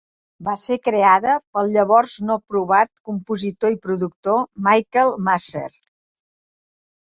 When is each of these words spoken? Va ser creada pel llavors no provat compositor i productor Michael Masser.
Va 0.45 0.53
ser 0.59 0.75
creada 0.85 1.33
pel 1.57 1.69
llavors 1.75 2.15
no 2.29 2.37
provat 2.53 2.89
compositor 3.11 3.75
i 3.75 3.77
productor 3.85 4.41
Michael 4.69 5.15
Masser. 5.29 5.67